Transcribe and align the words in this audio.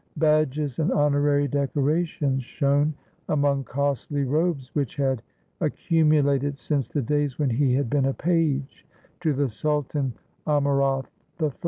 Badges 0.17 0.79
and 0.79 0.91
honorary 0.91 1.47
decorations 1.47 2.43
shone 2.43 2.95
among 3.29 3.63
costly 3.65 4.23
robes 4.23 4.73
which 4.73 4.95
had 4.95 5.21
accu 5.61 6.03
mulated 6.03 6.57
since 6.57 6.87
the 6.87 7.03
days 7.03 7.37
when 7.37 7.51
he 7.51 7.75
had 7.75 7.87
been 7.87 8.05
a 8.05 8.13
page 8.15 8.87
to 9.19 9.31
the 9.31 9.47
Sultan 9.47 10.13
Amurath 10.47 11.05
I. 11.39 11.51